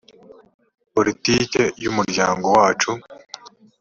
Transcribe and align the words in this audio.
politike 0.93 1.61
y 1.83 1.85
umuryango 1.91 2.45
wacu 2.57 2.91